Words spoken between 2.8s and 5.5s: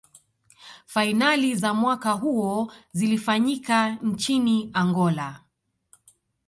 zilifanyika nchini angola